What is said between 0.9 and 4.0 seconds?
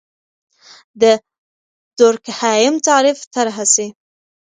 د دورکهايم تعریف طرحه سي.